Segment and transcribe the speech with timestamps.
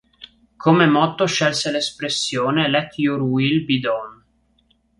[0.55, 4.23] Come motto scelse l'espressione "Let your will be done".